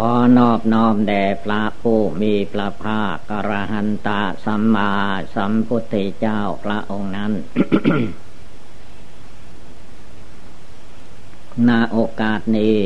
[0.00, 4.92] ขอนอบน้อมแด่พระผู้มีพระภาคกระหันตาสัมมา
[5.34, 7.32] สัมพุทธเจ้าพระองค์นั้น
[11.68, 12.78] ณโอกาสนี้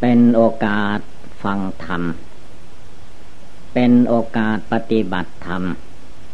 [0.00, 0.98] เป็นโอกาส
[1.42, 2.02] ฟังธรรม
[3.74, 5.62] เป็นโอกาสปฏิบัติธรรม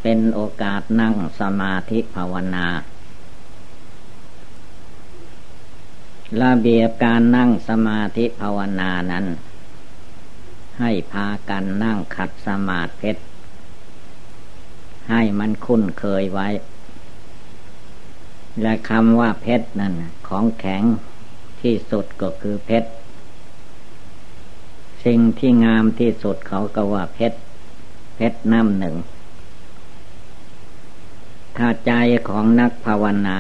[0.03, 2.67] เป็นโอกาสนั่งสมาธิภาวนา
[6.39, 9.27] ระเบียบการนั่งสมาธิภาวนานั้น
[10.81, 13.13] ให้พากันนั่งขัดสมาธิ
[15.11, 16.49] ให้มันคุ้นเคยไว้
[18.63, 19.95] และคำว่าเพชรนั่น
[20.29, 20.83] ของแข็ง
[21.61, 22.91] ที่สุดก็คือเพชร
[25.05, 27.39] สิ่งที่งามที่สุดเขาก็ว่าเพชร
[28.17, 28.97] เพชรน้ำหนึ่ง
[31.57, 31.93] ถ้าใจ
[32.29, 33.39] ของนักภาวนา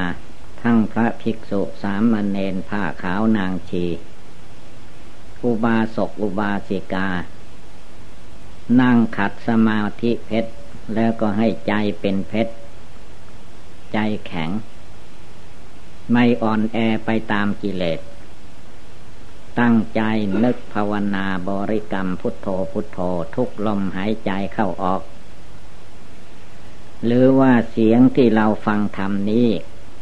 [0.62, 3.86] ทั้งพระภิกษุสามเณรผ้าขาวนางชี
[5.44, 7.08] อุบาสกอุบาสิกา
[8.80, 10.52] นั่งขัดสมาธิเพชร
[10.94, 12.52] แล้วก็ให้ใจเป็นเพชร
[13.92, 14.50] ใจแข็ง
[16.12, 18.00] ไม่อ่อนแอไปตามกิเลส
[19.60, 20.02] ตั้งใจ
[20.44, 22.98] นึกภาวนาบริกรรมพุทโธพุทโธ
[23.34, 25.02] ทุกลมหายใจเข้าออก
[27.04, 29.48] หรือว่าเสียงที่เราฟังธรรมนี้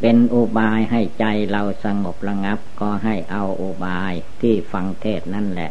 [0.00, 5.70] เป็นอุบายให้ใจเราสงบระงับก็ให้เอาอุบายที่ฟังเทศนั่นแหละ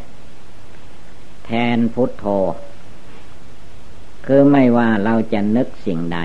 [1.44, 2.24] แทนพุทโธ
[4.26, 6.18] คือไม่ว่าเราจะนึกสิ่งใด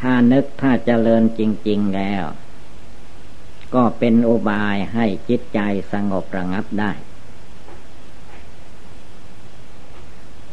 [0.00, 2.24] ถ้านึกถ้าเจริญจริง ๆแล้ว
[3.74, 5.60] ก็เป็นอุบายให้จิตใจ
[5.92, 6.92] สงบระงับได้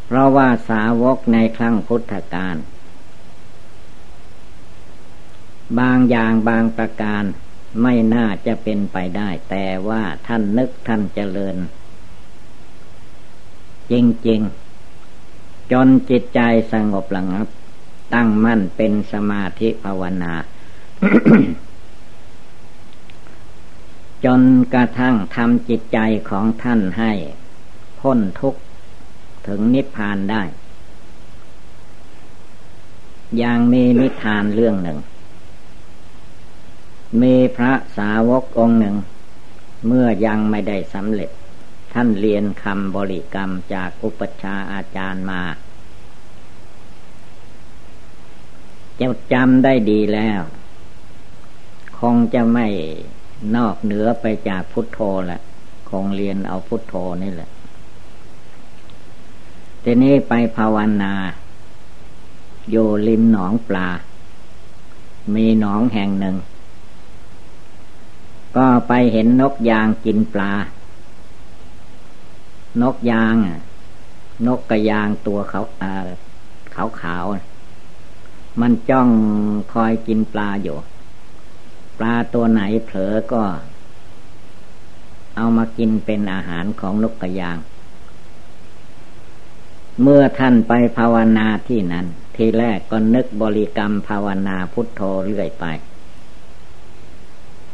[0.06, 2.56] เพราะว่าสาวกในครั้งพุทธกาล
[5.79, 7.24] บางอย่างบางประการ
[7.81, 11.57] ไม่น่าจะเป็นไปได้ แต่ว่าท่านนึกท่านเจริญ
[13.91, 13.94] จ
[14.28, 14.41] ริง
[15.07, 16.40] ๆ จนจิตใจ
[16.72, 17.47] สงบระงับ
[18.13, 20.34] ตั้งมั่นเป็นสมาธิภาวนา
[24.25, 24.41] จน
[24.73, 27.12] กระทั่งทำจิตใจของท่านให้
[28.00, 28.62] พ้นทุกข์
[29.47, 30.44] ถึงนิพพานได้
[33.38, 35.00] อย่างมีนิทานเรื่องหนึ่ง
[37.22, 38.96] มีพระสาวกองหนึ่ง
[39.88, 41.29] เมื่อยังไม่ได้สำเร็จ
[41.94, 45.41] ท่านเรียนคำบริกรรมจากอุปชาอาจารย์มา
[49.00, 50.41] จะจำได้ดีแล้ว
[52.00, 52.68] คงจะไม่
[53.56, 55.41] นอกเหนือไปจากพุทโธแหละ
[55.90, 57.50] คงเรียนเอาพุทโธนี่แหละ
[59.84, 61.13] ทีนี้ไปภาวนา
[62.69, 62.75] โย
[63.07, 63.90] ริมหนองปลา
[65.35, 66.35] มีหนองแห่งหนึ่ง
[68.58, 70.52] ก็ไปเห็นนกยางกินปลา
[72.81, 73.36] นกยาง
[74.47, 75.62] นกกระยางตัวเขา
[76.75, 77.25] ขาวขาว
[78.62, 79.09] มันจ้อง
[79.74, 80.78] คอยกินปลาอยู่
[81.97, 83.44] ปลาตัวไหนเผลอก็
[85.35, 87.58] เอามากินเป็นอาหารของนกกระยาง
[90.02, 95.66] เมื่อท่านไปภาวนาที่นั้น ทีแรกก็นึกบริกรรมภาวนาพุทโธเรื่อยไป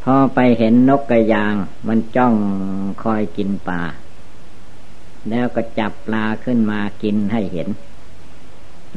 [0.04, 1.54] พอไปเห็นนกกระยาง
[1.88, 2.34] มันจ้อง
[3.04, 3.84] คอยกินปลา
[5.30, 7.70] แล้วก็จับปลาขึ้นมากินให้เห็น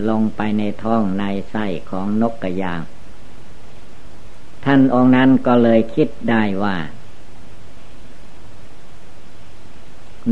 [0.08, 2.80] ลงไปในท้องในไส้ของนกกระยาง
[4.64, 6.76] ท่านองค์นั้นก็เลยคิดได้ว่า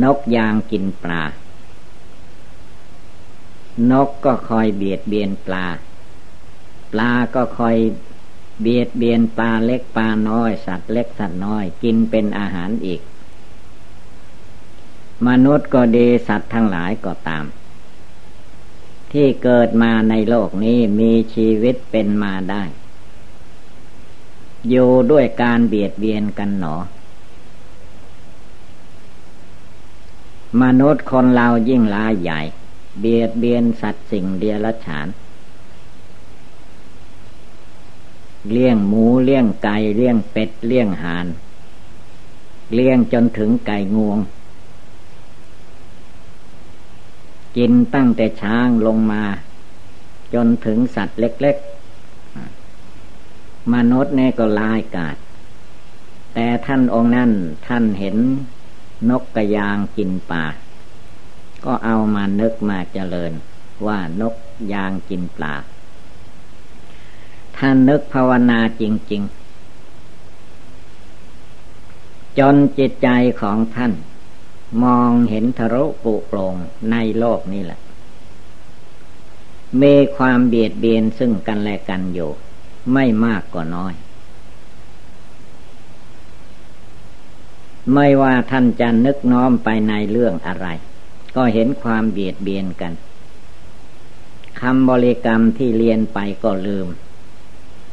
[0.03, 1.23] นกยางกินปลา
[3.91, 5.67] นกก็คอยเบียดเบียนปลา
[6.93, 7.77] ปลาก็คอย
[8.61, 13.01] เบียดเบียนปลาเล็กปลาน้อย สัตว์เล็กสัตว์น้อย กินเป็นอาหารอีก
[15.29, 17.45] มนุษย์ก็ดีสัตว์ทั้งหลายก็ตาม
[19.13, 22.63] ที่เกิดมาในโลกนี้มีชีวิตเป็นมาได้
[24.69, 26.77] อยู่ด้วยการเบียดเบียนกันหนอ
[30.63, 32.41] มนุษย์คนเรายิ่งลายใหญ่
[33.01, 35.07] เบียดเบียนสัตว์สิ่งเดียรฉาน
[38.51, 41.27] เลี้ยงหมูเลี้ยงไก่เลี้ยงเป็ดเลี้ยงห่าน
[42.75, 44.19] เลี้ยงจนถึงไก่งวง
[47.57, 49.23] กินตั้งแต่ช้างลงมา
[50.35, 51.57] จนถึงสัตว์เล็ก
[52.85, 55.17] ๆ มนุษย์เนี่ยก็ลายกาด
[56.35, 57.31] แต่ท่านองค์นั้น
[57.67, 58.17] ท่านเห็น
[59.11, 60.45] นกกระยางกินปลา
[61.65, 63.33] ก็เอามานึกมาเจริญ
[63.87, 64.35] ว่านก
[64.73, 65.55] ยางกินปลา
[67.61, 69.23] ท่านนึกภาวนาจริง
[71.27, 73.09] ๆ จนจิตใจ
[73.41, 73.93] ของท่าน
[74.85, 76.55] มองเห็นทะลุปุโปรง
[76.91, 77.81] ในโลกนี่แหละ
[79.83, 82.31] มีความเบียดเบียนซึ่งกันและกันอยู่
[82.93, 83.95] ไม่มากก็น้อย
[87.95, 90.67] ไม่ว่าท่านจะนึกน้อมไปในเรื่องอะไร
[91.37, 92.93] ก็เห็นความเบียดเบียนกัน
[94.61, 96.89] คำบริกรรมที่เรียนไปก็ลืม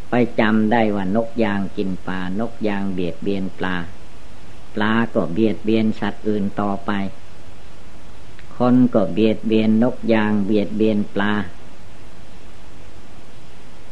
[0.09, 3.75] ไปจำได้ว่านกยางกินปลานกยางเบียดเบียนปลา
[4.75, 6.91] ปลาก็เบียดเบียนสัตว์อื่นต่อไป
[8.57, 11.33] คนก็เบียดเบียนนกยางเบียดเบียนปลา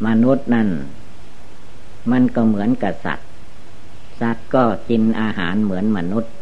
[0.06, 0.70] มนุษย์นั่น
[2.12, 3.30] มันก็เหมือนกับสัตว์
[4.22, 6.34] สัตว์ก็กินอาหารเหมือนมนุษย์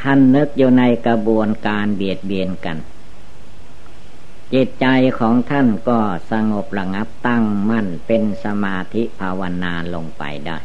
[0.00, 2.76] ท่านนึกอยู่ในกระบวนการเบียดเบียนกัน
[4.54, 4.86] จิตใจ
[5.18, 6.00] ของท่านก็
[6.32, 10.58] สงบระงับตั้งมั่นเป็นสมาธิภาวนาลงไปได้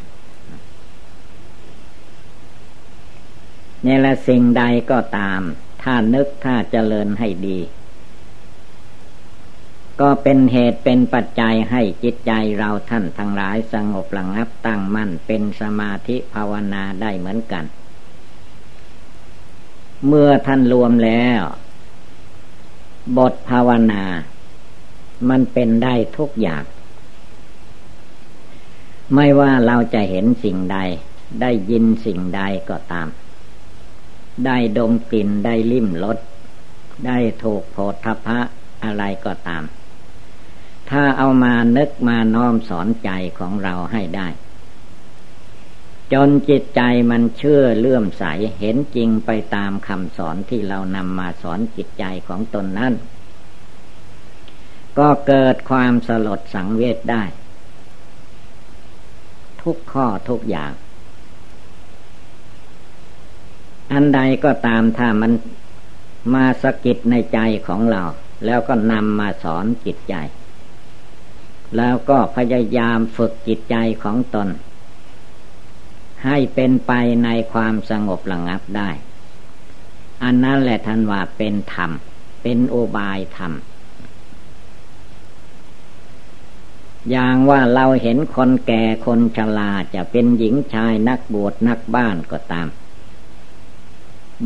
[3.86, 5.40] นี่และสิ่งใดก็ตาม
[5.82, 7.60] ถ้านึกถ้าเจริญให้ดี
[10.00, 17.64] ก็เป็นเหตุเป็นปัจจัยให้จิตใจเราท่านทั้งหลายสงบระงับตั้งมั่นเป็นสมาธิภาวนาได้เหมือนกัน
[20.06, 21.40] เมื่อท่านรวมแล้ว
[23.18, 24.04] บทภาวนา
[25.28, 26.64] มันเป็นได้ทุกอย่าง
[29.14, 30.78] ไม่ว่าเราจะเห็นสิ่งใด
[31.40, 33.08] ได้ยินสิ่งใดก็ตาม
[34.46, 36.18] ได้ดมกลิ่นได้ลิ้มรส
[37.06, 38.38] ได้ถูกโผฏฐพะ
[38.84, 39.62] อะไรก็ตาม
[40.90, 44.28] ถ้าเอามานึกมาน้อมสอนใจของเราให้ได้
[46.12, 46.80] จนจิตใจ
[47.10, 48.24] มันเชื่อเลื่อมใส
[48.58, 52.94] เห็นจริงไปตามคำสอนที่เรานำมาสอนจิตใจของตนนั้น
[54.98, 57.22] ก็เกิดความสลดสังเวชได้
[59.62, 60.72] ทุกข้อทุกอย่าง
[63.92, 65.32] อันใดก็ตามถ้ามัน
[66.34, 68.02] มาสะกิดในใจของเรา
[68.46, 70.14] แล้วก็นำมาสอนจิตใจ
[71.76, 74.48] แล้วก็พยายามฝึกจิตใจของตน
[76.24, 76.92] ให้เป็นไป
[77.24, 78.90] ในความสงบระงับได้
[80.22, 81.90] อันนั้นแหละท่านว่าเป็นธรรม
[82.42, 83.52] เป็นโอบายธรรม
[87.10, 92.68] อย่างว่าเราเห็นคนแก่คนชราจะเป็นหญิงชายนักบวชนักบ้านก็ตาม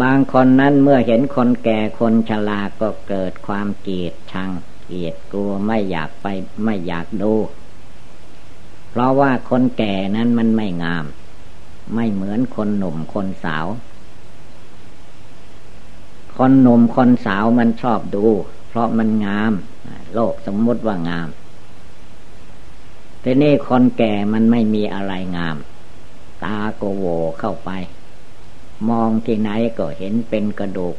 [0.03, 4.51] บางคนนั้นเมื่อเห็นคนแก่คนชราก็เกิดความเกลียดชัง
[4.83, 6.27] เกลียดกลัวไม่อยากไป
[6.65, 7.35] ไม่อยากดู
[8.91, 11.05] เพราะว่าคนแก่นั้นมันไม่งาม
[11.93, 13.67] ไม่เหมือนคนหนุ่มคนสาว
[16.37, 18.25] คนหนุ่มคนสาวมันชอบดู
[18.69, 19.53] เพราะมันงาม
[20.15, 21.29] โลกสมมติว่างาม
[23.23, 25.57] ทีนี้คนแก่มันไม่มีอะไรงาม
[26.43, 27.05] ตาโกโว
[27.41, 27.71] เข้าไป
[28.89, 30.97] มองที่ไหนก็เห็นเป็นกระดูก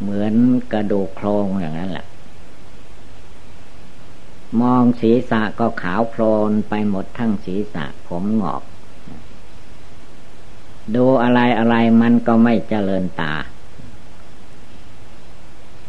[0.00, 0.34] เหมือน
[0.72, 2.06] กระดูกโครงอย่างนั้นแหละ
[4.60, 8.62] มองศีรษะก็ขาวโพลนไปหมดทั้งศีรษะผมหงอก
[10.94, 13.34] ดูอะไรอะไรมันก็ไม่เจริญตา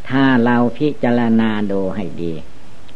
[0.10, 2.34] ถ้าเราพิจารณาดูให้ดี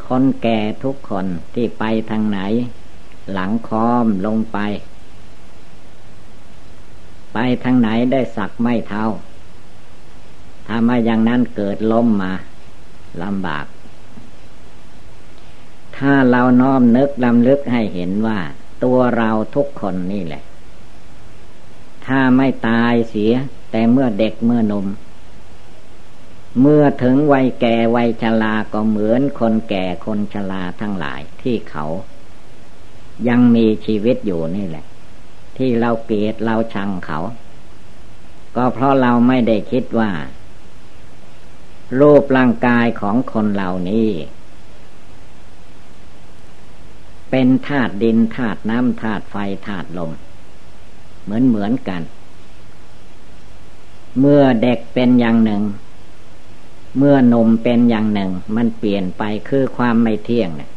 [0.06, 2.40] คนแก่ทุกคนที่ไปทางไหน
[3.32, 4.58] หลังค้อมลงไป
[7.32, 9.06] ไปทางไหนได้สักไม่เท่า
[10.66, 12.32] ถ้ามาอย่างนั้นเกิดล้มมา
[13.22, 13.66] ลำบาก
[15.96, 18.38] ถ้าเราน้อมนึกลำลึกให้เห็นว่า
[18.84, 20.42] ตัวเราทุกคนนี่แหละ
[22.08, 23.32] ถ้าไม่ตายเสีย
[23.70, 24.86] แต่เมื่อเด็กเมื่อนม
[26.60, 31.84] เมื่อถึงวัยแก่วัยชราก็เหมือนคนแก่คนชราทั้งหลายที่เขา
[33.28, 34.86] ยังมีชีวิตอยู่นี่แหละ
[35.56, 37.18] ที่เราเกลียดเราชังเขา
[38.56, 40.10] ก็เพราะเราไม่ได้คิดว่า
[42.00, 44.10] รูปร่างกายของคนเหล่านี้
[47.30, 49.36] เป็นธาตุดินธาตุน้ำธาตุไฟ
[49.66, 50.12] ธาตุลม
[51.28, 52.02] เหมือนเหมือนกัน
[54.20, 55.62] เมื่อเด็กเป็นอย่างหนึ่ง
[56.98, 60.70] เมื่อนมเป็นอย่างหนึ่ง มันเปลี่ยนไปคือความไม่เที่ยงเนี่ย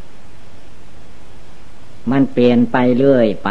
[2.11, 3.49] มันเปลี่ยนไปเรื่อยไป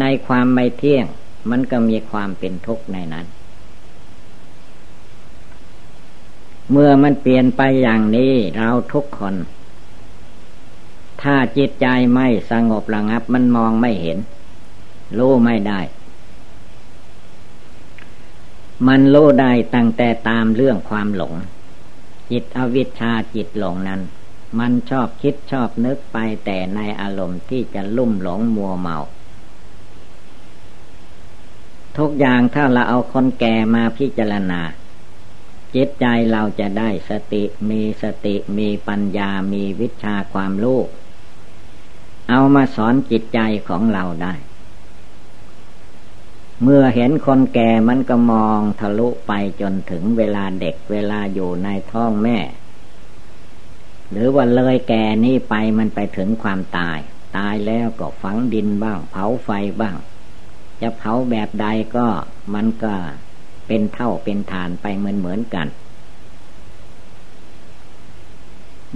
[0.00, 1.04] ในความไม่เที่ยง
[1.50, 3.26] มันก็มีความเป็นทุกข์ในนั้น
[6.70, 9.34] เมื่อมันเปลี่ยนไปอย่างนี้เราทุกคน
[11.22, 14.18] ถ้าจิตใจไม่สงบระงับมันมองไม่เห็น
[15.18, 15.80] รู้ไม่ได้
[18.86, 21.34] มันรู้ได้ตั้งแต่ตามเรื่องความหลง
[22.30, 24.00] จิตอวิชชาจิตหลงนั้น
[24.58, 28.98] มันชอบคิดชอบนึกไปแต่ในอารมณ์ที่จะลุ่มหลงมัวเมา
[31.98, 34.60] ทุกอย่างถ้าเราเอาคนแก่มาพิจารณา
[35.74, 40.80] จิตใจเราจะได้สติมีสติมีปัญญามีวิชาความรู้
[42.30, 44.34] เอามาสอนจิตใจของเราได้
[46.62, 52.38] เมื่อเห็นคนแก่มันก็มองทะลุไปจนถึงเวลาเด็กเวลาอยู่ในท้องแม่
[54.10, 56.98] หรือว่าเลยแก่นี้ไปมันไปถึงความตาย
[57.36, 59.50] ตายแล้วก็ฝังดินบ้าง เผาไฟ
[59.80, 59.96] บ้าง
[60.80, 62.06] จะเผาแบบใดก็
[62.54, 62.94] มันก็
[63.66, 65.68] เป็นเท่าเป็นฐานไปเหมือนเหมือนกัน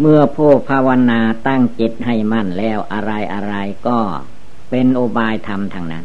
[0.00, 3.54] เมื่อผู้ภาวนาตั้งจิตให้มั่นแล้วอะไรอะไร
[3.88, 3.99] ก็
[4.71, 6.04] เป็นโอบายธรรมทางนั้น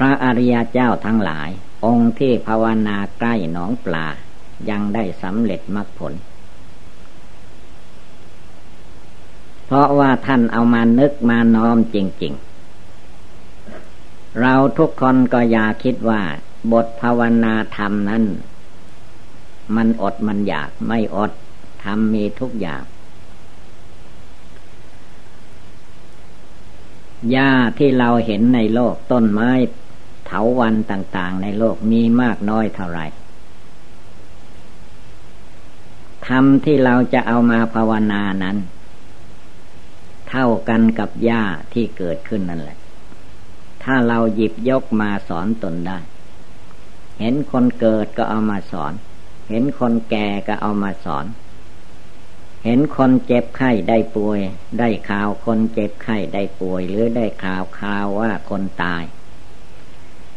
[0.04, 1.48] ระอริยเจ้าทั้งหลาย
[1.84, 4.06] องค์ที่ภาวนาใกล้หนองปลา
[4.70, 6.14] ยังได้สำเร็จมรรคผล
[9.64, 12.34] เพราะว่าท่านเอามานึกมาน้อมจริง
[13.16, 16.22] ๆ เราทุกคนก็อย่าคิดว่า
[16.72, 18.24] บทภาวนาธรรมนั้น
[19.76, 21.32] มันอดมันอยากไม่อด
[21.82, 22.82] ทำมีทุกอย่าง
[27.30, 29.50] หญ้าที่เราเห็นในโลกต้นไม้
[30.28, 33.06] เถาวันต่าง ๆ ในโลกมีมากน้อยเท่าไหร่
[36.26, 38.56] ธรรมที่เราจะเอามาภาวนานั้น
[40.28, 41.42] เท่ากันกับหญ้า
[41.72, 42.78] ที่เกิดขึ้นนั่นแหละ
[43.82, 45.98] ถ้าเราหยิบยกมาสอนตนได้
[47.18, 48.92] เห็นคนเกิดก็เอามาสอน
[49.50, 51.26] เห็นคนแก่ก็เอามาสอน
[52.64, 54.40] เห็นคนเจ็บไข้ได้ป่วย
[54.78, 59.02] ได้ข่าวคนเจ็บไข้ได้ป่วย หรือได้ข่าวข่าวว่าคนตาย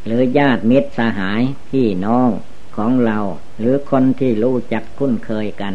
[0.06, 2.30] หรือญาติมิตรสหายพี่น้อง
[2.76, 3.20] ของเรา
[3.60, 5.74] หรือคนที่รู้จักคุ้นเคยกัน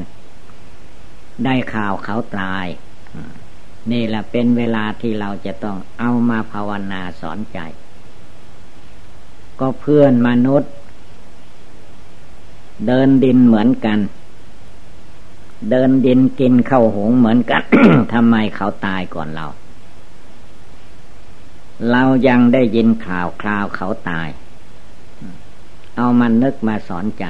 [1.44, 2.66] ได้ข่าวเขาตาย
[3.92, 7.58] นี่แหละเป็นเวลาที่เราจะต้องเอามาภาวนาสอนใจ
[9.60, 10.72] ก็เพื่อนมนุษย์
[12.86, 13.98] เดินดินเหมือนกัน
[15.70, 17.62] เดินดินกินข้าวหงเหมือนกัน
[18.12, 19.46] ทำไมเขาตายก่อนเรา
[21.90, 24.28] เรายังได้ยินข่าวคราวเขาตาย
[25.96, 27.26] เอามันนึกมาสอนใจ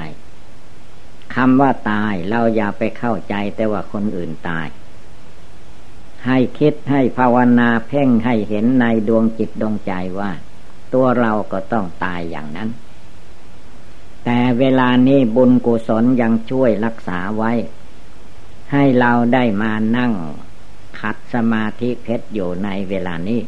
[1.35, 4.67] คำว่าตายเราอย่าไปเข้าใจแต่ว่าคนอื่นตาย
[6.25, 10.31] ให้คิดให้ภาวนาเพ่งให้เห็นในดวงจิตดวงใจว่า
[10.93, 12.69] ตัวเราก็ต้องตายอย่างนั้น
[14.25, 17.51] แต่เวลานี้บุญกุศลยังช่วยรักษาไว้
[18.71, 20.13] ให้เราได้มานั่ง
[20.99, 23.39] ขัดสมาธิเพชรอยู่ในเวลานี้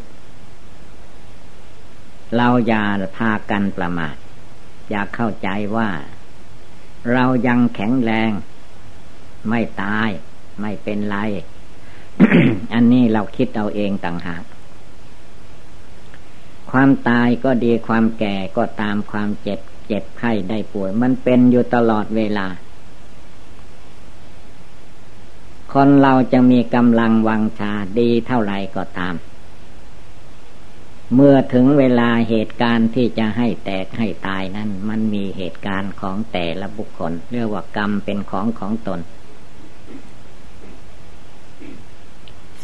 [2.37, 2.83] เราอย่า
[3.17, 4.15] พากันประมาท
[4.89, 5.89] อยาเข้าใจว่า
[7.13, 8.31] เรายังแข็งแรง
[9.49, 10.09] ไม่ตาย
[10.61, 11.17] ไม่เป็นไร
[12.73, 14.43] อันนี้เราคิดเอาเองต่างหาก
[16.71, 22.47] ความตายก็ดีความแก่ก็ตามความเจ็บ เจ็บไข้ได้ป่วย มันเป็นอยู่ตลอดเวลา
[25.73, 29.15] คนเราจะมีกำลังวังชาดีเท่าไรก็ตาม
[31.15, 38.99] เมื่อถึงเวลาเหตุการณ์ที่จะให้แตกให้ตายนั้น มันมีเหตุการณ์ของแต่ละบุคคล เรียกว่ากรรมเป็นของของตน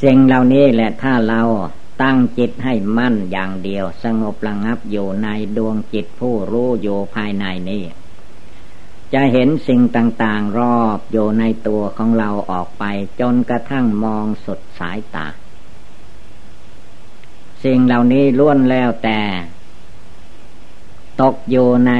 [0.01, 1.41] สิ่งเหล่านี้แหละถ้าเรา
[2.01, 7.83] ตั้งจิตให้มั่นอย่างเดียว สงบระงับอยู่ในดวงจิตผู้รู้อยู่ภายในนี้
[9.13, 12.83] จะเห็นสิ่งต่างๆรอบอยู่ในตัวของเราออกไป
[13.19, 15.27] จนกระทั่งมองสุดสายตา
[17.65, 19.19] สิ่งเหล่านี้ล้วนแล้วแต่
[21.21, 21.93] ตกอยู่ใน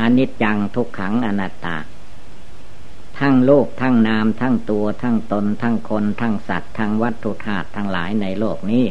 [0.00, 1.76] อนิจจังทุกขังอนัตตา
[3.18, 8.86] ทั้งโลกทั้งนาม ทั้งตัว ทั้งตน ทั้งคน ทั้งสัตว์ ทั้งวัตถุธาตุทั้งหลายในโลกนี้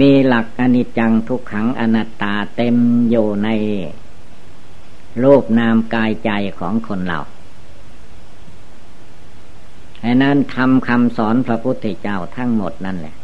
[0.00, 2.76] มีหลักอนิจจังทุกขังอนัตตาเต็ม
[3.10, 3.48] อยู่ใน
[5.20, 7.20] โลกนามกายใจของคนเรา
[10.00, 13.14] ไอ้นั้นทำคำสอนพระพุทธเจ้าทั้งหมดนั่นแหละ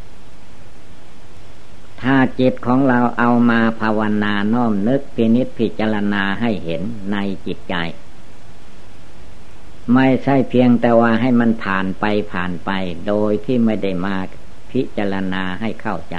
[2.03, 7.75] ถ้าจิตของเราเอามาภาวนาน้อมนึกพินิจพิจารณาให้เห็นในจิตใจ
[9.95, 12.71] ไม่ใช่เพียงแต่ว่าให้มันผ่านไปผ่านไป
[13.07, 14.17] โดยที่ไม่ได้มา
[14.71, 16.17] พิจารณาให้เข้าใจ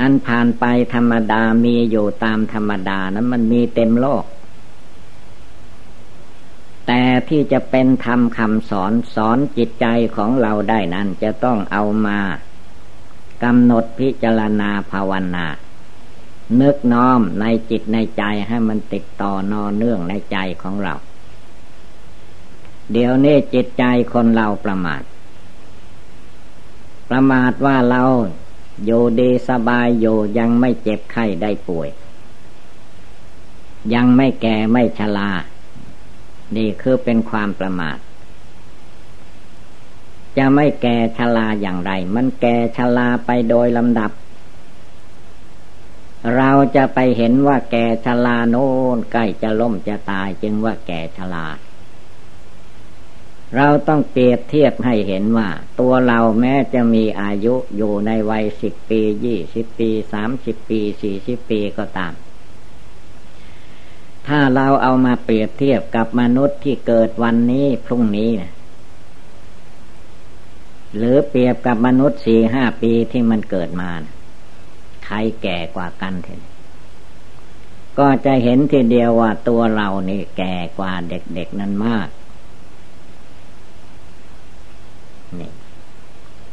[0.00, 4.24] อันผ่านไปธรรมดามีอยู่ตามธรรมดานั้นมันมีเต็มโลก
[6.86, 12.18] แต่ที่จะเป็นธรรมคำสอนสอนจิตใจของเราได้นั้นจะต้องเอามา
[13.44, 15.46] กำหนดพิจารณาภาวนา
[16.60, 20.94] นึกน้อมในจิตในใจให้มันติดต่อนอเนื่องในใจของเรา
[22.92, 25.02] เดี๋ยวนี้จิตใจคนเราประมาท
[27.10, 28.02] ประมาทว่าเรา
[28.84, 31.88] อยู่ดีสบายอยู่ยังไม่เจ็บไข้ได้ป่วย
[33.94, 35.30] ยังไม่แก่ไม่ชรา
[36.56, 37.98] นี่คือเป็นความประมาท
[40.38, 44.10] จะไม่แก่ชราอย่างไร มันแก่ชราไปโดยลำดับ
[46.36, 51.46] เราจะไปเห็นว่าแก่ชราโน้นใกล้จะล้มจะตายจึงว่าแก่ชรา
[53.56, 55.48] เราต้องเปรียบเทียบให้เห็นว่า
[55.80, 62.12] ตัวเราแม้จะมีอายุอยู่ในวัยสิบปียี่สิบปีสามสิบปีสี่สิบปีก็ตาม
[64.26, 68.52] ถ้าเราเอามาเปรียบเทียบกับมนุษย์ที่เกิดวันนี้พรุ่งนี้นะ
[70.96, 74.14] หรือเปรียบกับมนุษย์สี่ห้าปีที่มันเกิดมานะ
[75.04, 76.42] ใครแก่กว่ากันเถอะ
[77.98, 82.08] ก็จะเห็นทีเดียวว่าตัวเรานี่แก่กว่าเด็กๆนั้นมาก
[85.40, 85.50] นี่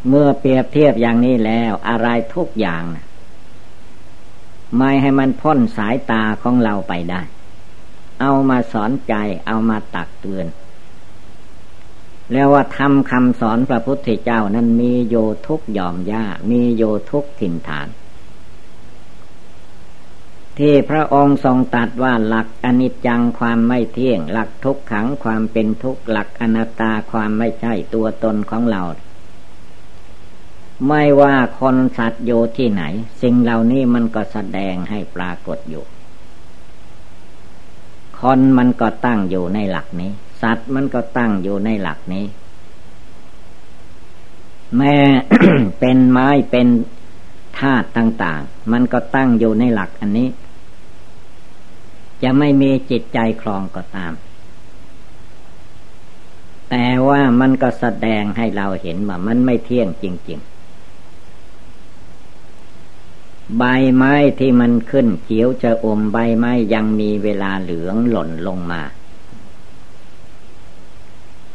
[0.08, 3.06] เมื่อเปรียบเทียบอย่างนี้แล้วอะไรทุกอย่างนะ
[4.78, 7.22] ไม่ให้มันพ้นสายตาของเราไปได้
[8.22, 9.14] เอามาสอนใจ
[9.48, 10.46] เอามาตักเตือน
[12.32, 15.16] แล้วว่าทำคำสอนพระพุทธเจ้านั้นมีโย
[15.48, 17.88] ทุกยอมย่ามีโยทุกถิ่นฐาน
[20.60, 28.82] ที่พระองค์ทรงตัดว่าหลักอนิจจังความไม่เที่ยง หลักทุกขังความเป็นทุกข์หลักอนัตตาความไม่ใช่ตัวตนของเรา
[30.88, 32.84] ไม่ว่าคนสัตว์โยที่ไหน
[33.22, 35.84] สิ่งเหล่านี้มันก็แสดงให้ปรากฏอยู่
[38.20, 40.12] คนมันก็ตั้งอยู่ในหลักนี้
[40.46, 42.26] สัตว์มันก็ตั้งอยู่ในหลักนี้
[44.78, 44.96] แม้
[45.80, 46.68] เป็นไม้เป็น
[47.60, 50.30] ธาตุต่าง ๆ มันก็ตั้งอยู่ในหลักอันนี้
[52.24, 54.14] จะไม่มีจิตใจคลองก็ตาม
[56.70, 60.40] แต่ว่ามันก็แสดงให้เราเห็นว่ามันไม่เที่ยงจริง
[62.94, 63.64] ๆใบ
[63.96, 68.82] ไม้ที่มันขึ้นเขียวจะอมใบไม้ยังมีเวลาเหลืองหล่นลงมา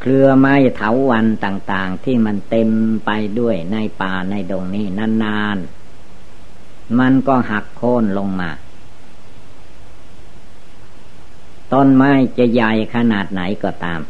[0.03, 2.69] เครือไม้เถาวันต่าง ๆ ที่มันเต็ม
[3.05, 3.09] ไป
[3.39, 4.85] ด้วยในป่าในดงนี้
[5.23, 8.49] นานๆ มันก็หักโค่นลงมา
[11.73, 14.01] ต้นไม้จะใหญ่ขนาดไหนก็ตาม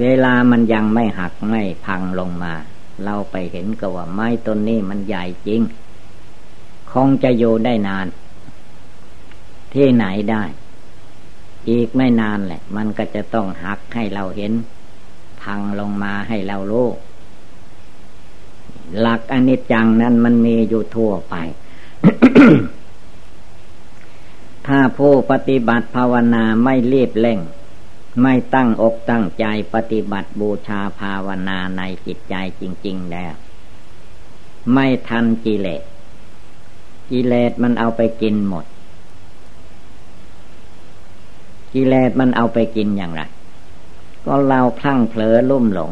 [0.00, 2.54] เวลามันยังไม่หักไม่พังลงมา
[3.04, 5.60] เราไปเห็นก็ว่าไม้ต้นนี้มันใหญ่จริง
[6.92, 8.06] คงจะอยู่ได้นาน
[9.74, 10.42] ที่ไหนได้
[11.68, 14.52] อีกไม่นานแหละ มันก็จะต้องหักให้เราเห็น
[15.42, 16.88] พังลงมาให้เรารู้
[19.00, 21.34] หลักอนิจจังนั้นมันมีอยู่ทั่วไป
[24.66, 27.40] ถ้าผู้ปฏิบัติภาวนาไม่รีบเร่ง
[28.22, 29.44] ไม่ตั้งอกตั้งใจ
[29.74, 33.34] ปฏิบัติบูชาภาวนาในจิตใจจริง ๆ แล้ว
[34.72, 35.82] ไม่ทันกิเลส
[37.10, 38.64] กิเลสมันเอาไปกินหมด
[41.74, 43.22] กิเลสมันเอาไปกินอย่างไร
[44.24, 45.90] ก็เราพลั้งเผลอลุ่มหลง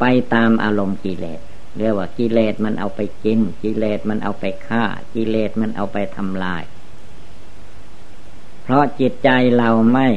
[0.00, 1.40] ไปตามอารมณ์กิเลส
[1.78, 6.62] เรียกว่ากิเลสมันเอาไปกิน กิเลสมันเอาไปฆ่า กิเลสมันเอาไปทำลาย
[8.62, 10.08] เพราะจิตใจเราไม่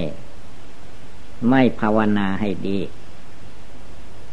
[1.50, 2.80] ไม่ภาวนาให้ดี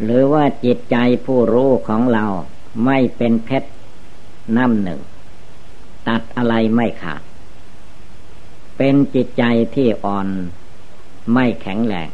[0.03, 0.97] หรือว่าจิตใจ
[1.27, 2.25] ผู้รู้ของเรา
[2.85, 3.71] ไม่เป็นเพชร
[4.57, 5.01] น้ำหนึ่ง
[6.09, 7.23] ตัดอะไรไม่ขาด
[8.83, 10.29] เป็นจิตใจที่อ่อน
[11.33, 12.09] ไม่แข็งแรง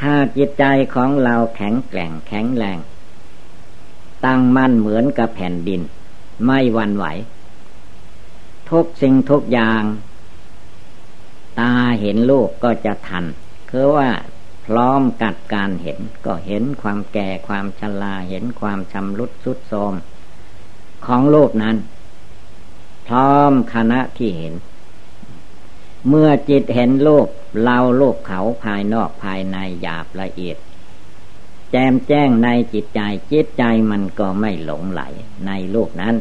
[0.00, 2.78] ถ้าจิตใจของเราแข็งแกร่งแข็งแรง
[4.24, 5.80] ตั้งมั่นเหมือนกับแผ่นดิน
[6.44, 7.06] ไม่วันไหว
[8.70, 9.82] ทุกสิ่งทุกอย่าง
[11.58, 13.24] ตาเห็นลูกก็จะทัน
[13.70, 14.10] คือว่า
[14.66, 19.94] พร้อมกัดการเห็นก็เห็นความแก่ความชราเห็นความชำรุดสุดโทรม
[21.06, 21.76] ของโลกนั้น
[23.06, 24.54] พร้อมคณะที่เห็น
[26.08, 27.26] เมื่อจิตเห็นโลก
[27.62, 30.56] เราโลกเขาภายนอกภายในหยาบละเอียด
[31.70, 33.00] แจมแจ้งในจิตใจ
[33.32, 35.02] จิตใจมันก็ไม่หลงไหล
[35.46, 36.14] ในโลกนั้น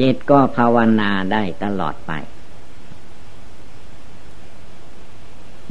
[0.00, 2.12] จิตก็ภาวนาได้ตลอดไป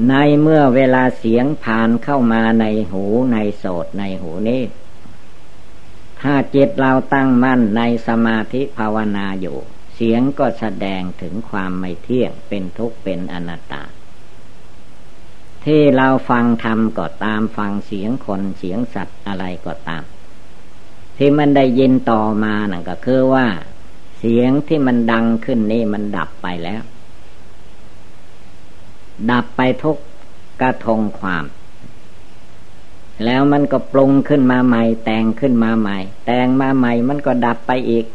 [0.09, 4.61] ในเมื่อเวลาเสียงผ่านเข้ามาในหูในโสดในหูนี้
[6.21, 9.57] ถ้าจิตเราตั้งมั่นในสมาธิภาวนาอยู่
[9.95, 13.83] เสียงก็แสดงถึงความไม่เที่ยงเป็นทุกข์เป็นอนัตตา
[15.65, 20.03] ที่เราฟังธรรมก็ตามฟังเสียงคนเสียงสัตว์อะไรก็ตาม
[21.17, 23.45] ที่มันได้ยินต่อมานั่นก็คือว่า
[24.19, 26.81] เสียงที่มันดังขึ้นนี่มันดับไปแล้ว
[29.31, 29.97] ดับไปทุก
[30.61, 31.45] กระทงความ
[33.25, 38.05] แล้วมันก็ปรุงขึ้นมาใหม่ แต่งขึ้นมาใหม่ แต่งมาใหม่มันก็ดับไปอีก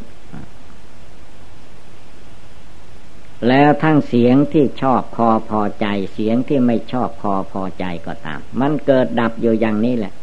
[3.47, 10.13] แล้วทั้งเสียงที่ชอบคอพอใจ เสียงที่ไม่ชอบคอพอใจก็ตาม มันเกิดดับอยู่อย่างนี้แหละ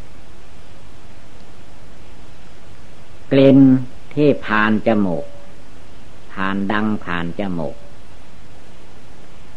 [3.32, 3.58] กลิ่น
[4.14, 5.24] ที่ผ่านจมูก
[6.32, 7.76] ผ่านดังผ่านจมูก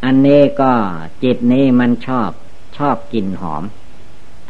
[0.03, 0.73] อันนี้ก็
[1.23, 2.31] จิตนี้มันชอบ
[2.77, 3.63] ชอบกลิ่นหอม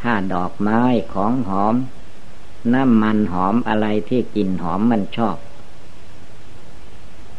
[0.02, 0.82] ถ้าดอกไม้
[1.14, 1.76] ของหอม
[2.74, 5.38] น้ำมันหอมอะไรที่กลิ่นหอมมันชอบ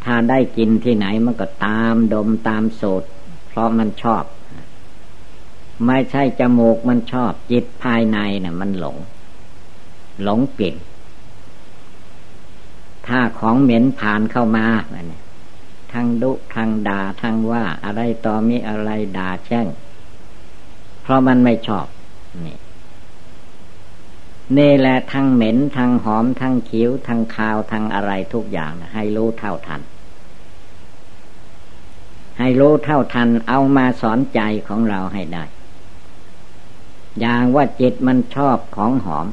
[0.04, 3.04] ถ้าได้กินที่ไหนมันก็ตามดมตามสูด
[3.46, 4.24] เพราะมันชอบ
[5.86, 8.96] ไม่ใช่จมูกมันชอบ จิตภายในนะ่ะ มันหลง
[10.22, 10.76] หลงกลิ่น
[13.06, 15.22] ถ้าของเหม็นผ่านเข้ามาเนี่ย
[15.92, 19.66] ทั้งดุทั้งด่าทั้งว่าอะไรต่อมีอะไรด่าแช่ง
[21.02, 21.86] เพราะมันไม่ชอบ
[22.46, 22.56] นี่
[24.58, 29.80] นี่แหละทั้งเหม็นทั้งหอมทั้งคิ้วทั้งคาวทั้งอะไรทุกอย่างให้รู้เท่าทัน
[32.38, 35.44] ให้รู้เท่าทันเอามาสอนใจของเราให้ได้
[37.20, 39.26] อย่างว่าจิตมันชอบของหอม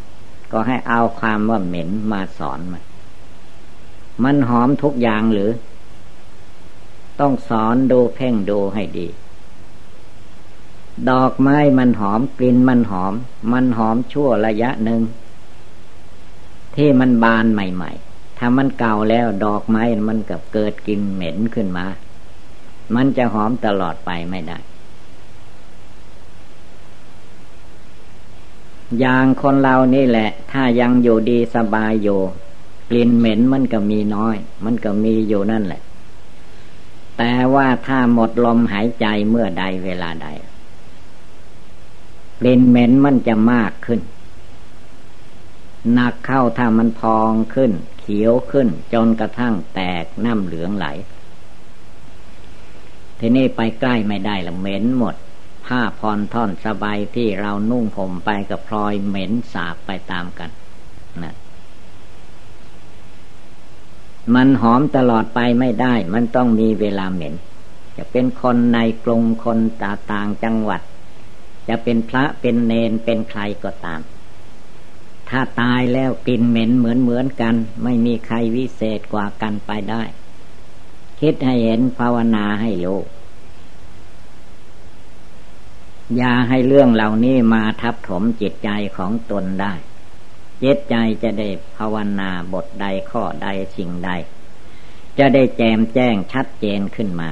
[0.52, 2.84] ก็ให้เอาความว่าเหม็นมาสอนมัน
[4.24, 5.52] มันหอมทุกอย่างหรือ
[7.20, 9.08] ต้องสอนดูเพ่งดูให้ดี
[11.10, 13.14] ดอกไม้มันหอมกลิ่นมันหอม
[13.52, 15.02] มันหอมชั่วระยะหนึ่ง
[16.76, 21.86] ที่มันบานใหม่ ๆ ถ้ามันเก่าแล้วดอกไม้มันกับเกิดกลิ่นเหม็นขึ้นมา
[22.96, 24.58] มันจะหอมตลอดไปไม่ได้
[29.00, 32.20] อย่างคนเรานี่แหละ ถ้ายังอยู่ดีสบายอยู่
[32.90, 35.82] กลิ่นเหม็นมันก็มีน้อย มันก็มีอยู่นั่นแหละ
[37.18, 40.28] แต่ว่าถ้าหมดลมหายใจเมื่อใดเวลาใด
[42.40, 44.02] กลิ่นเหม็นมันจะมากขึ้น
[45.94, 50.88] หนักเข้าถ้ามันพองขึ้น เขียวขึ้น จนกระทั่งแตกน้ำเหลืองไหล
[53.20, 55.16] ทีนี้ไปใกล้ไม่ได้ละเหม็นหมด
[55.66, 60.50] ผ้าพรท่อนสบายที่เรานุ่งห่มไปกับพลอยเหม็นสาบไปตามกัน
[61.24, 61.36] นะ
[64.36, 67.34] มันหอมตลอดไปไม่ได้ มันต้องมีเวลาเหม็น
[67.98, 70.82] จะเป็นคนในกรุงคนตต่างจังหวัด
[71.68, 74.02] จะเป็นพระเป็นเนนเป็นใครก็ตาม
[75.30, 80.04] ถ้าตายแล้วกลิ่นเหม็นเหมือนเหมือนกัน ไม่มีใครวิเศษกว่ากันไปได้
[81.20, 83.02] คิดให้เห็นภาวนาให้รู้
[86.16, 89.74] อย่าให้เรื่องเหล่านี้มาทับถมจิตใจของตนได้
[90.64, 94.10] จิตใจจะได้ภาวนาบทใดข้อใดสิ่งใด
[95.18, 97.30] จะได้แจมแจ้งชัดเจนขึ้นมา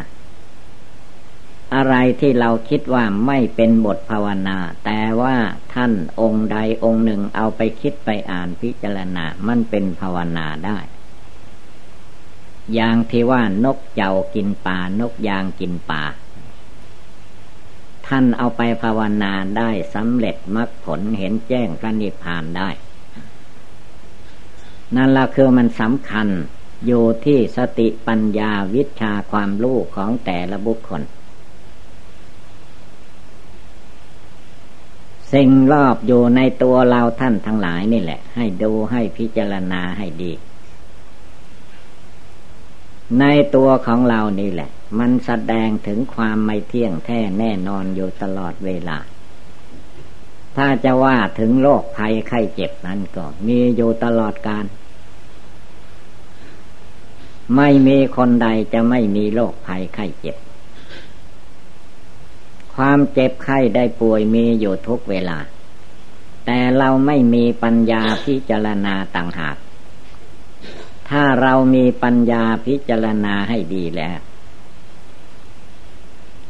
[1.74, 5.36] อะไรที่เราคิดว่าไม่เป็นบทภาวนา แต่ว่า
[5.74, 10.80] ท่านองค์ใดองค์หนึ่งเอาไปคิดไปอ่านพิจารณา มันเป็นภาวนาได้
[12.74, 16.04] อย่างที่ว่านกเจ้ากินป่านกยางกินป่า
[18.08, 22.70] ท่านเอาไปภาวนาได้สำเร็จมรรคผลเห็นแจ้งพระนิพพานได้
[24.96, 26.28] นั่นละคือมันสำคัญ
[26.86, 31.02] อยู่ที่สติปัญญาวิชาความรู้ของแต่ละบุคคล
[35.34, 40.32] สิ่งรอบอยู่ในตัวเราท่านทั้งหลายนี่แหละ ให้ดูให้พิจารณาให้ดี
[43.20, 48.98] ในตัวของเรานี่แหละ มันแสดงถึงความไม่เที่ยงแท้แน่นอนอยู่ตลอดเวลา
[50.58, 54.66] ถ้าจะว่าถึงโรคภัยไข้เจ็บนั้นก็มีอยู่ตลอดการ
[57.56, 60.36] ไม่มีคนใดจะไม่มีโรคภัยไข้เจ็บ
[62.76, 65.38] ความเจ็บไข้ได้ป่วยมีอยู่ทุกเวลา
[66.46, 69.58] แต่เราไม่มีปัญญาพิจารณาต่างหาก
[71.10, 74.20] ถ้าเรามีปัญญาพิจารณาให้ดีแล้ว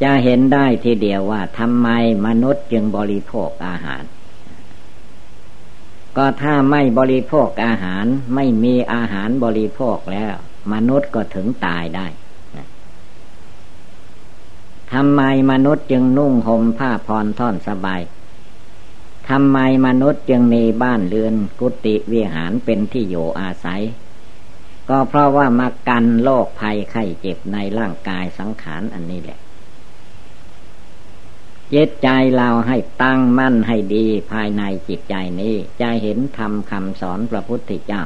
[0.03, 1.87] จะเห็นได้ทีเดียวว่าทำไม
[2.25, 4.03] มนุษย์จึงบริโภคอาหาร
[6.17, 10.35] ก็ถ้าไม่บริโภคอาหารไม่มีอาหารบริโภคแล้ว
[10.73, 12.07] มนุษย์ก็ถึงตายได้
[14.93, 15.21] ทำไม
[15.51, 18.01] มนุษย์จึงนุ่งห่มผ้าพรท่อนสบาย
[19.29, 23.81] ทำไมมนุษย์จึงมีบ้านเรือนกุฏิวิหารเป็นที่อยู่อาศัย
[24.89, 29.39] ก็เพราะว่ามากันโรคภัยไข้เจ็บในร่างกายสังขารอันนี้แหละ
[31.73, 38.03] จิตใจเราให้ตั้งมั่นให้ดีภายในจิตใจนี้จะเห็นธรรมคำสอนพระพุทธเจ้า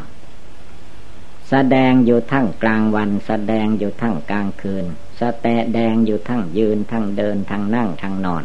[1.49, 4.85] แสดงอยู่ทั้งกลางวันแสดงอยู่ทั้งกลางคืน
[5.19, 5.45] สแส
[5.77, 8.43] ดงอยู่ทั้งยืนทั้งเดินทั้งนั่งทั้งนอน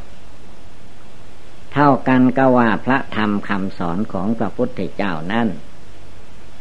[1.72, 5.48] เท่ากันก็ว่าพระธรรมคำสอนของพระพุทธเจ้านั้น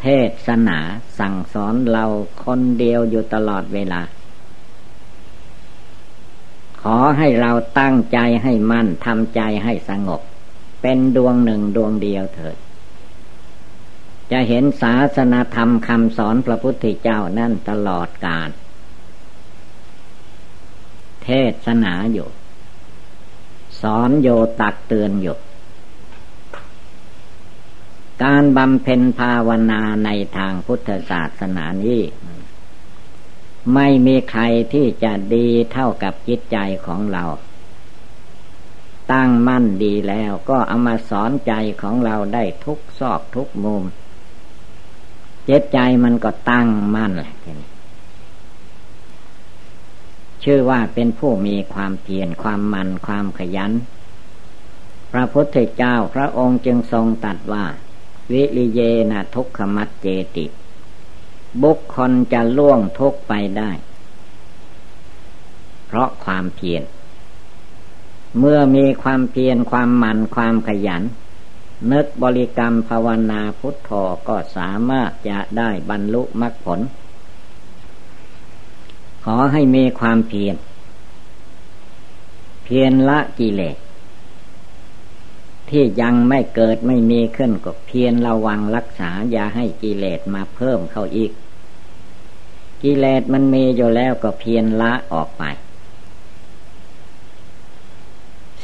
[0.02, 0.06] เท
[0.48, 0.80] ศนา
[1.20, 2.06] สั่งสอนเรา
[2.44, 4.02] คนเดียวอยู่ตลอดเวลา
[6.82, 10.22] ขอให้เราตั้งใจให้มั่นทำใจให้สงบ
[10.82, 12.58] เป็นดวงหนึ่งดวงเดียวเถิด
[14.32, 18.50] จะเห็นศาสนาธรรมคำสอนพระพุทธเจ้านั่นตลอดกาล
[21.24, 21.30] เท
[21.66, 22.30] ศนาอยู่
[23.82, 24.28] สอนโย
[24.62, 25.38] ตักเตือนอยู่
[28.24, 32.02] การบำเพ็ญภาวนาในทางพุทธศาสนานี้
[33.74, 37.24] ไม่มีใครที่จะดีเท่ากับจิตใจของเรา
[39.12, 43.84] ตั้งมั่นดีแล้วก็เอามาสอนใจของเราได้ทุกซอกทุกมุม
[45.50, 47.34] จิตใจมันก็ตั้งมั่นแหละ
[50.44, 53.72] ชื่อว่าเป็นผู้มีความเพียรความมันความขยัน
[55.12, 57.66] พระพุทธเจ้าพระองค์จึงทรงตัดว่า
[58.32, 60.46] วิริเยนะทุกขมัดเจติ
[61.64, 63.72] บุคคลจะล่วงทุกไปได้
[65.86, 66.84] เพราะความเพียร
[68.40, 71.04] เมื่อมีความเพียรความมันความขยัน
[71.92, 73.92] นึกบริกรรมภาวนาพุทโธ
[74.28, 76.80] ก็สามารถจะได้บรรลุมรรคผล
[79.24, 80.56] ขอให้มีความเพียร
[82.64, 83.78] เพียรละกิเลส
[85.70, 91.32] ที่ยังไม่เกิดไม่มีขึ้นก็เพียรระวังรักษาอย่าให้กิเลสมาเพิ่มเข้าอีก
[92.84, 95.44] กิเลสมันมีอยู่แล้วก็เพียรละออกไป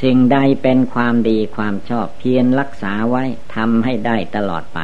[0.01, 3.23] สิ่งใดเป็นความดีความชอบเพียรรักษาไว้
[3.55, 4.79] ทำให้ได้ตลอดไป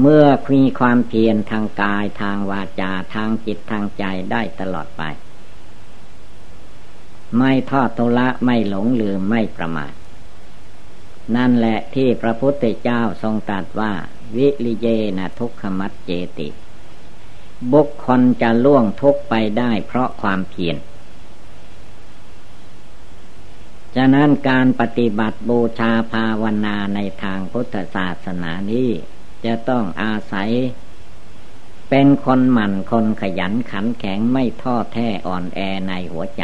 [0.00, 5.02] เมื่อมีความเพียรทางกายทางวาจาทางจิตทางใจได้ตลอดไป
[7.36, 9.92] ไม่ทอดตุละไม่หลงลืมไม่ประมาท
[11.36, 13.92] นั่นแหละที่พระพุทธเจ้าทรงตรัสว่า
[14.36, 16.48] วิริเยนะทุกขมัดเจติ
[17.72, 20.76] บุคคลจะล่วงทุกไปได้เพราะความเพียร
[23.96, 28.90] ฉะนั้นการปฏิบัติบูชาภาวนาในทางพุทธศาสนานี้
[29.46, 30.50] จะต้องอาศัย
[31.90, 36.42] เป็นคนหมั่นคนขยันขันแข็งไม่ท้อแท้อ่อนแอในหัวใจ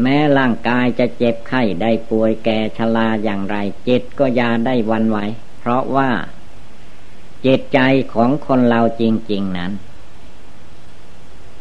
[0.00, 3.56] แม้ร่างกายจะเจ็บไข้ได้ป่วยแก่ชราอย่างไร
[3.88, 5.18] จิตก็ยาได้วันไหว
[5.58, 6.10] เพราะว่า
[7.46, 7.78] จิตใจ
[8.14, 9.02] ของคนเราจ
[9.32, 9.72] ริง ๆนั้น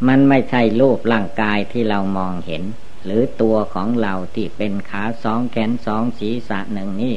[0.07, 2.63] มันไม่ใช่รูปร่างกายที่เรามองเห็น
[3.05, 7.15] หรือตัวของเราที่เป็นขาสองแขนสองศีรษะหนึ่งนี่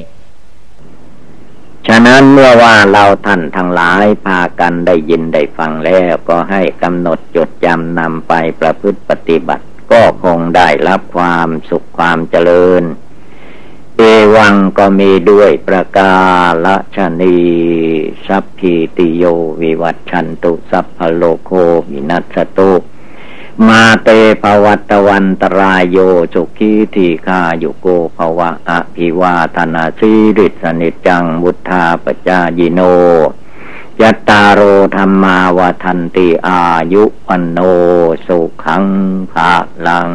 [1.87, 12.83] ฉะนั้นเมื่อว่าเราท่านทั้งหลายพากันได้ยินได้ฟังแล้วก็ให้กำหนดจดจำนำไปประพฤติปฏิบัติ ก็คงได้รับความสุขความเจริญ
[13.97, 14.01] เอ
[14.35, 16.15] วังก็มีด้วยประกา
[16.65, 17.37] ละชนี
[18.27, 19.23] สัพพิติโย
[19.61, 21.51] วิวัตชันตุสัพพโลโค
[21.89, 22.71] วินัสตุ
[23.67, 24.09] มาเต
[24.41, 25.97] ภวัตวันตรายโย
[26.33, 27.87] จุกีทีฆายุโก
[28.17, 32.81] ภวะอภิวาธนาสีริสนิจังบุทธาปจายิโน
[34.01, 34.61] ยัตตาโร
[34.95, 36.61] ธรรมาวทันติอา
[36.93, 37.59] ยุปันโน
[38.27, 38.85] สุขัง
[39.31, 39.51] ภา
[39.87, 40.09] ลัง